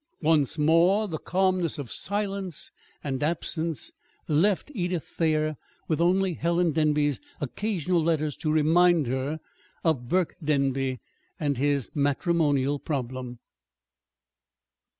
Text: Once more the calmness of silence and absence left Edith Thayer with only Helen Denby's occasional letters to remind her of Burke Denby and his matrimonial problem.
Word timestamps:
Once 0.23 0.57
more 0.57 1.07
the 1.07 1.19
calmness 1.19 1.77
of 1.77 1.91
silence 1.91 2.71
and 3.03 3.21
absence 3.21 3.91
left 4.27 4.71
Edith 4.73 5.03
Thayer 5.03 5.57
with 5.87 6.01
only 6.01 6.33
Helen 6.33 6.71
Denby's 6.71 7.21
occasional 7.39 8.01
letters 8.03 8.35
to 8.37 8.51
remind 8.51 9.05
her 9.05 9.39
of 9.83 10.07
Burke 10.09 10.37
Denby 10.43 10.99
and 11.39 11.57
his 11.57 11.91
matrimonial 11.93 12.79
problem. 12.79 13.37